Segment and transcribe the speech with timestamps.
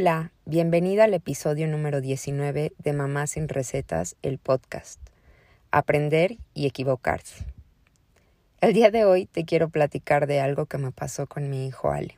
[0.00, 5.00] Hola, bienvenida al episodio número 19 de Mamá sin Recetas, el podcast.
[5.72, 7.46] Aprender y equivocarse.
[8.60, 11.90] El día de hoy te quiero platicar de algo que me pasó con mi hijo
[11.90, 12.16] Ale.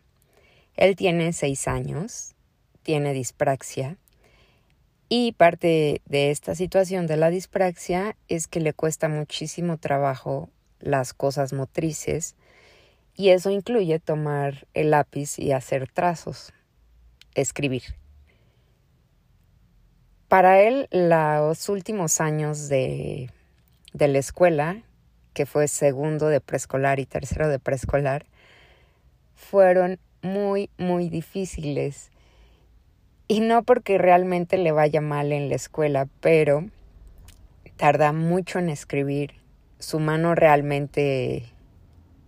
[0.76, 2.34] Él tiene seis años,
[2.82, 3.96] tiene dispraxia
[5.08, 10.50] y parte de esta situación de la dispraxia es que le cuesta muchísimo trabajo
[10.80, 12.36] las cosas motrices
[13.16, 16.52] y eso incluye tomar el lápiz y hacer trazos,
[17.34, 17.82] escribir.
[20.28, 23.30] Para él, los últimos años de,
[23.92, 24.82] de la escuela,
[25.32, 28.26] que fue segundo de preescolar y tercero de preescolar,
[29.34, 32.10] fueron muy, muy difíciles.
[33.26, 36.66] Y no porque realmente le vaya mal en la escuela, pero
[37.76, 39.34] tarda mucho en escribir.
[39.78, 41.46] Su mano realmente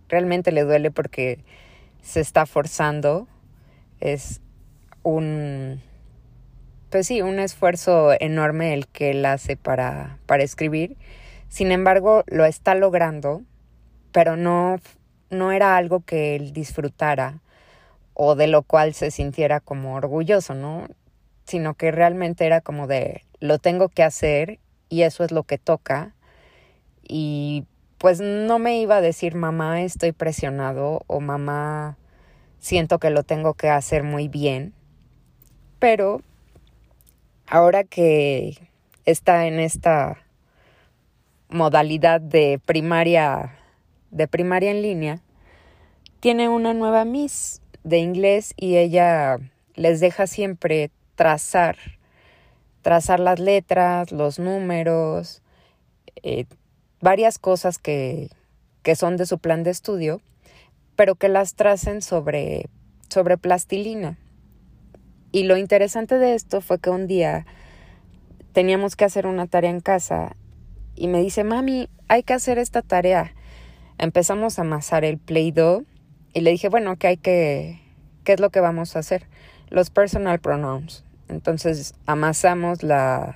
[0.09, 1.39] realmente le duele porque
[2.01, 3.27] se está forzando.
[3.99, 4.41] Es
[5.03, 5.81] un,
[6.89, 10.97] pues sí, un esfuerzo enorme el que él hace para, para escribir.
[11.49, 13.43] Sin embargo, lo está logrando,
[14.11, 14.77] pero no,
[15.29, 17.41] no era algo que él disfrutara
[18.13, 20.87] o de lo cual se sintiera como orgulloso, ¿no?
[21.45, 25.57] Sino que realmente era como de, lo tengo que hacer y eso es lo que
[25.57, 26.13] toca
[27.01, 27.65] y
[27.97, 31.97] pues no me iba a decir mamá estoy presionado o mamá
[32.59, 34.73] siento que lo tengo que hacer muy bien.
[35.83, 36.21] Pero
[37.45, 38.69] ahora que
[39.03, 40.23] está en esta
[41.49, 43.59] modalidad de primaria
[44.09, 45.21] de primaria en línea,
[46.21, 49.39] tiene una nueva Miss de inglés y ella
[49.75, 51.75] les deja siempre trazar,
[52.81, 55.41] trazar las letras, los números,
[56.23, 56.45] eh,
[57.01, 58.29] varias cosas que,
[58.83, 60.21] que son de su plan de estudio,
[60.95, 62.69] pero que las tracen sobre,
[63.09, 64.17] sobre plastilina.
[65.33, 67.47] Y lo interesante de esto fue que un día
[68.53, 70.35] teníamos que hacer una tarea en casa
[70.95, 73.33] y me dice, mami, hay que hacer esta tarea.
[73.97, 75.85] Empezamos a amasar el Play-Doh
[76.33, 77.81] y le dije, bueno, ¿qué hay que,
[78.23, 79.25] qué es lo que vamos a hacer?
[79.71, 81.03] Los personal pronouns.
[81.29, 83.35] Entonces amasamos la,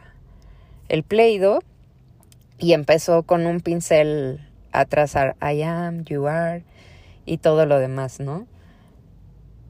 [0.89, 1.61] el Play-Doh
[2.59, 6.63] y empezó con un pincel a trazar I am, you are
[7.25, 8.45] y todo lo demás, ¿no?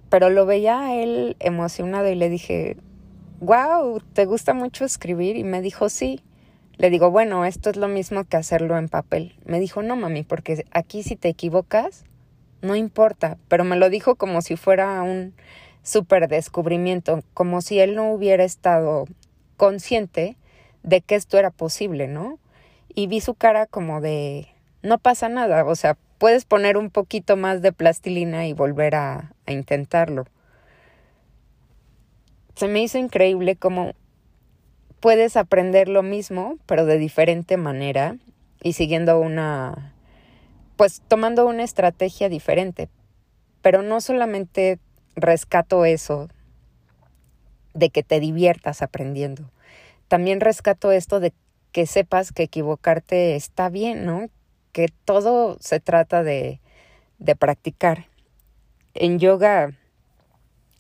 [0.10, 2.78] Pero lo veía él emocionado y le dije,
[3.40, 5.36] wow, ¿te gusta mucho escribir?
[5.38, 6.22] Y me dijo, sí.
[6.78, 9.36] Le digo, bueno, esto es lo mismo que hacerlo en papel.
[9.46, 12.06] Me dijo, no, mami, porque aquí si te equivocas,
[12.62, 13.38] no importa.
[13.48, 15.34] Pero me lo dijo como si fuera un
[15.82, 19.06] súper descubrimiento, como si él no hubiera estado
[19.56, 20.38] consciente
[20.84, 22.40] de que esto era posible, ¿no?
[22.98, 24.48] y vi su cara como de
[24.82, 29.32] no pasa nada, o sea, puedes poner un poquito más de plastilina y volver a,
[29.48, 30.26] intentarlo.
[32.56, 33.94] Se me hizo increíble cómo
[35.00, 38.18] puedes aprender lo mismo, pero de diferente manera
[38.62, 39.94] y siguiendo una,
[40.76, 42.90] pues tomando una estrategia diferente.
[43.62, 44.80] Pero no solamente
[45.16, 46.30] rescato eso
[47.74, 49.52] de que te diviertas aprendiendo,
[50.08, 51.32] también rescato esto de
[51.72, 54.30] que sepas que equivocarte está bien, ¿no?
[55.06, 56.60] Todo se trata de,
[57.20, 58.06] de practicar.
[58.94, 59.72] En yoga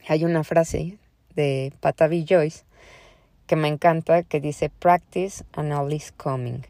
[0.07, 0.97] hay una frase
[1.35, 2.63] de Patavi Joyce
[3.47, 6.61] que me encanta que dice practice and all is coming.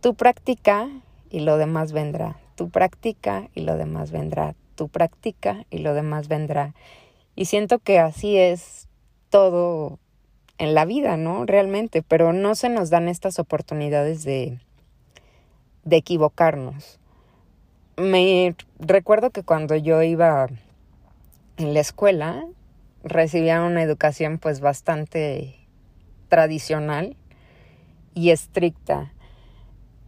[0.00, 0.88] Tú practica
[1.30, 2.38] y lo demás vendrá.
[2.56, 4.54] Tú practica y lo demás vendrá.
[4.74, 6.74] Tú practica y lo demás vendrá.
[7.34, 8.88] Y siento que así es
[9.30, 9.98] todo
[10.58, 11.46] en la vida, ¿no?
[11.46, 14.58] Realmente, pero no se nos dan estas oportunidades de,
[15.84, 16.98] de equivocarnos.
[17.96, 20.46] Me recuerdo que cuando yo iba
[21.56, 22.46] en la escuela,
[23.02, 25.56] recibía una educación pues bastante
[26.28, 27.16] tradicional
[28.14, 29.12] y estricta.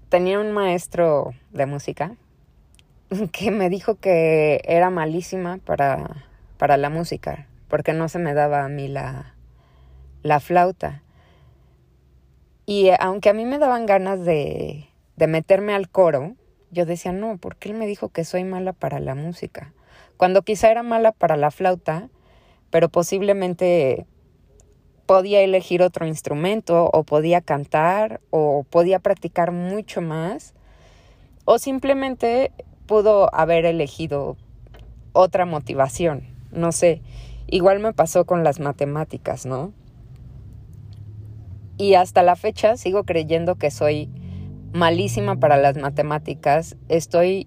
[0.08, 2.16] Tenía un maestro de música
[3.32, 6.26] que me dijo que era malísima para,
[6.58, 9.34] para la música, porque no se me daba a mí la,
[10.22, 11.02] la flauta.
[12.66, 14.89] Y eh, aunque a mí me daban ganas de,
[15.20, 16.34] de meterme al coro,
[16.70, 19.74] yo decía, no, porque él me dijo que soy mala para la música.
[20.16, 22.08] Cuando quizá era mala para la flauta,
[22.70, 24.06] pero posiblemente
[25.04, 30.54] podía elegir otro instrumento o podía cantar o podía practicar mucho más
[31.44, 32.50] o simplemente
[32.86, 34.38] pudo haber elegido
[35.12, 37.02] otra motivación, no sé.
[37.46, 39.74] Igual me pasó con las matemáticas, ¿no?
[41.80, 44.10] y hasta la fecha sigo creyendo que soy
[44.72, 46.76] malísima para las matemáticas.
[46.88, 47.46] Estoy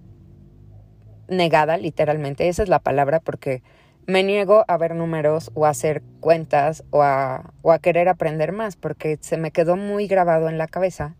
[1.27, 3.63] negada, literalmente, esa es la palabra, porque
[4.05, 8.51] me niego a ver números o a hacer cuentas o a, o a querer aprender
[8.51, 11.15] más porque se me quedó muy grabado en la cabeza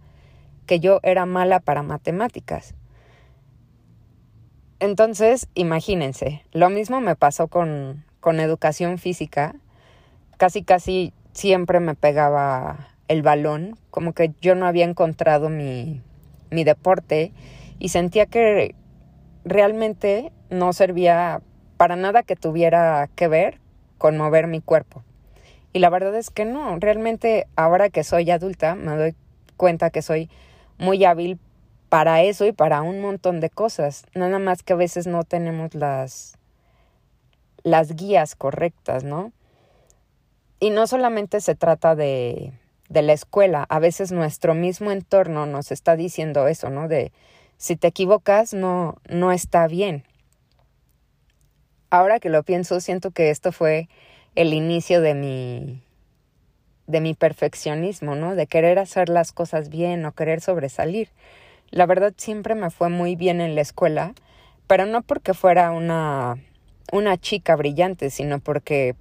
[0.65, 2.75] que yo era mala para matemáticas.
[4.79, 9.55] Entonces, imagínense, lo mismo me pasó con, con educación física.
[10.37, 16.01] Casi, casi siempre me pegaba el balón, como que yo no había encontrado mi,
[16.49, 17.33] mi deporte
[17.79, 18.75] y sentía que
[19.43, 21.41] realmente no servía
[21.77, 23.59] para nada que tuviera que ver
[23.97, 25.03] con mover mi cuerpo.
[25.73, 29.15] Y la verdad es que no, realmente ahora que soy adulta me doy
[29.57, 30.29] cuenta que soy
[30.77, 31.39] muy hábil
[31.89, 34.05] para eso y para un montón de cosas.
[34.15, 36.37] Nada más que a veces no tenemos las,
[37.63, 39.31] las guías correctas, ¿no?
[40.59, 42.53] Y no solamente se trata de,
[42.93, 46.87] de la escuela, a veces nuestro mismo entorno nos está diciendo eso, ¿no?
[46.87, 47.11] De
[47.57, 50.03] si te equivocas no, no está bien.
[51.89, 53.89] Ahora que lo pienso, siento que esto fue
[54.35, 55.83] el inicio de mi
[56.85, 58.35] de mi perfeccionismo, ¿no?
[58.35, 61.09] De querer hacer las cosas bien o querer sobresalir.
[61.71, 64.13] La verdad siempre me fue muy bien en la escuela,
[64.67, 66.37] pero no porque fuera una
[66.91, 68.95] una chica brillante, sino porque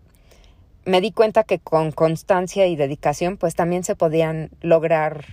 [0.85, 5.25] me di cuenta que con constancia y dedicación pues también se podían lograr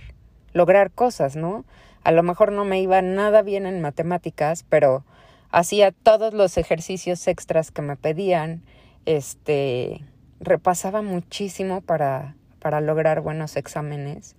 [0.52, 1.64] lograr cosas, ¿no?
[2.02, 5.04] A lo mejor no me iba nada bien en matemáticas, pero
[5.50, 8.62] hacía todos los ejercicios extras que me pedían,
[9.06, 10.04] este
[10.40, 14.36] repasaba muchísimo para para lograr buenos exámenes.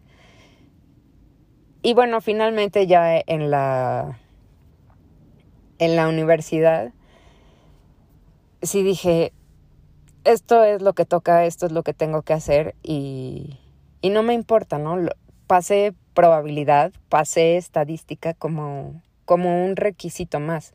[1.84, 4.20] Y bueno, finalmente ya en la
[5.80, 6.94] en la universidad
[8.62, 9.34] sí dije,
[10.24, 13.60] esto es lo que toca, esto es lo que tengo que hacer y,
[14.02, 14.98] y no me importa, ¿no?
[15.48, 20.74] Pasé probabilidad, pasé estadística como, como un requisito más,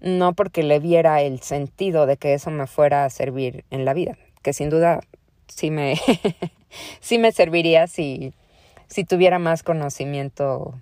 [0.00, 3.94] no porque le viera el sentido de que eso me fuera a servir en la
[3.94, 5.00] vida, que sin duda
[5.48, 5.96] sí me,
[7.00, 8.34] sí me serviría si,
[8.86, 10.74] si tuviera más conocimiento,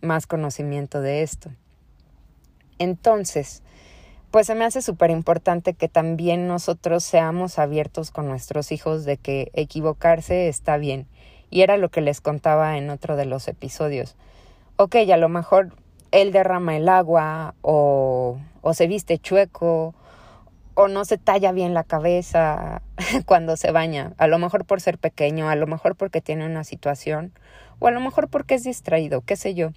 [0.00, 1.50] más conocimiento de esto.
[2.78, 3.62] Entonces,
[4.30, 9.16] pues se me hace súper importante que también nosotros seamos abiertos con nuestros hijos de
[9.16, 11.06] que equivocarse está bien.
[11.50, 14.16] Y era lo que les contaba en otro de los episodios.
[14.76, 15.74] Ok, a lo mejor
[16.12, 19.94] él derrama el agua o, o se viste chueco
[20.74, 22.82] o no se talla bien la cabeza
[23.26, 24.12] cuando se baña.
[24.16, 27.32] A lo mejor por ser pequeño, a lo mejor porque tiene una situación
[27.80, 29.70] o a lo mejor porque es distraído, qué sé yo.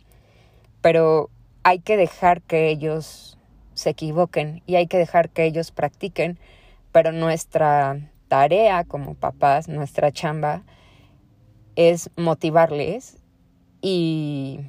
[0.82, 1.32] Pero
[1.64, 3.38] hay que dejar que ellos
[3.74, 6.40] se equivoquen y hay que dejar que ellos practiquen,
[6.92, 10.64] pero nuestra tarea como papás, nuestra chamba,
[11.76, 13.18] es motivarles
[13.82, 14.60] y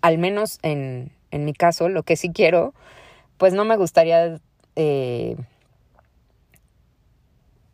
[0.00, 2.74] al menos en, en mi caso, lo que sí quiero,
[3.38, 4.38] pues no me gustaría
[4.76, 5.36] eh,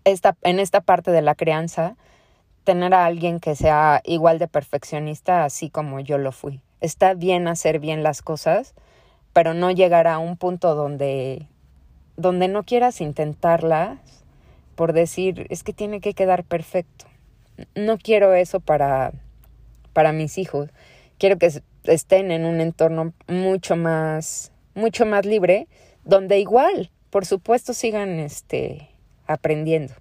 [0.04, 1.96] esta, en esta parte de la crianza
[2.64, 6.62] tener a alguien que sea igual de perfeccionista así como yo lo fui.
[6.80, 8.74] Está bien hacer bien las cosas,
[9.38, 11.46] pero no llegar a un punto donde,
[12.16, 14.00] donde no quieras intentarlas
[14.74, 17.04] por decir, es que tiene que quedar perfecto.
[17.76, 19.12] No quiero eso para,
[19.92, 20.70] para mis hijos.
[21.18, 21.52] Quiero que
[21.84, 25.68] estén en un entorno mucho más, mucho más libre,
[26.04, 28.88] donde igual, por supuesto, sigan este,
[29.28, 29.94] aprendiendo.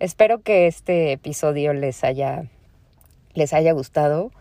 [0.00, 2.44] Espero que este episodio les haya,
[3.32, 4.32] les haya gustado.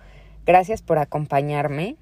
[0.45, 1.95] Gracias por acompañarme.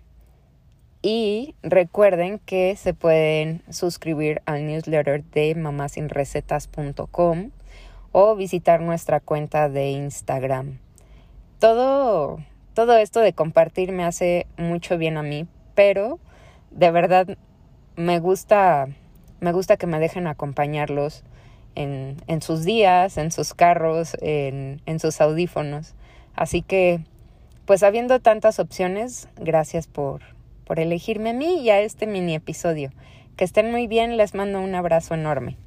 [1.01, 7.49] Y recuerden que se pueden suscribir al newsletter de mamasinrecetas.com
[8.11, 10.77] o visitar nuestra cuenta de Instagram.
[11.59, 12.39] Todo,
[12.73, 16.19] todo esto de compartir me hace mucho bien a mí, pero
[16.69, 17.37] de verdad
[17.95, 18.87] me gusta,
[19.39, 21.23] me gusta que me dejen acompañarlos
[21.75, 25.95] en, en sus días, en sus carros, en, en sus audífonos.
[26.35, 27.01] Así que,
[27.65, 30.21] pues habiendo tantas opciones, gracias por,
[30.71, 32.91] por elegirme a mí y a este mini episodio.
[33.35, 35.57] Que estén muy bien, les mando un abrazo enorme.